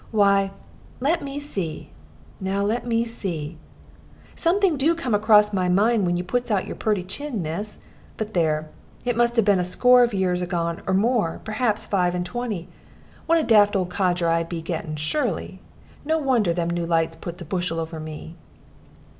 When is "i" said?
14.27-14.41